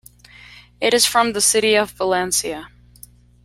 It 0.81 0.95
is 0.95 1.05
from 1.05 1.33
the 1.33 1.41
city 1.41 1.75
of 1.75 1.91
Valencia. 1.91 2.69